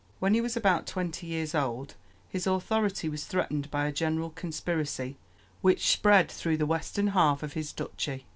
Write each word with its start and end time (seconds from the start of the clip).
When 0.17 0.33
he 0.33 0.41
was 0.41 0.57
about 0.57 0.87
twenty 0.87 1.27
years 1.27 1.53
old 1.53 1.93
his 2.27 2.47
authority 2.47 3.07
was 3.07 3.25
threatened 3.25 3.69
by 3.69 3.85
a 3.85 3.91
general 3.91 4.31
conspiracy, 4.31 5.15
which 5.61 5.89
spread 5.91 6.31
through 6.31 6.57
the 6.57 6.65
western 6.65 7.09
half 7.09 7.43
of 7.43 7.53
his 7.53 7.71
duchy. 7.71 8.25